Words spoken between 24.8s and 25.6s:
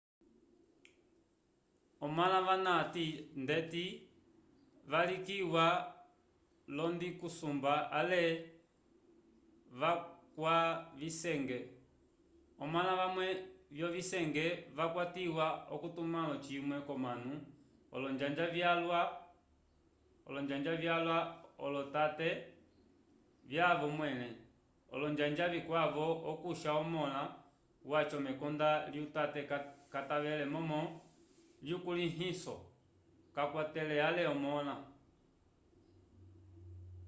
olonjanja